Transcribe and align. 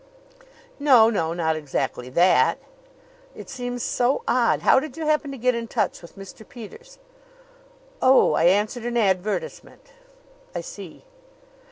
"No, 0.79 1.11
no 1.11 1.31
not 1.31 1.55
exactly 1.55 2.09
that." 2.09 2.57
"It 3.35 3.51
seems 3.51 3.83
so 3.83 4.23
odd. 4.27 4.61
How 4.63 4.79
did 4.79 4.97
you 4.97 5.05
happen 5.05 5.29
to 5.29 5.37
get 5.37 5.53
in 5.53 5.67
touch 5.67 6.01
with 6.01 6.17
Mr. 6.17 6.41
Peters?" 6.49 6.97
"Oh, 8.01 8.33
I 8.33 8.45
answered 8.45 8.83
an 8.85 8.97
advertisement." 8.97 9.91
"I 10.55 10.61
see." 10.61 11.05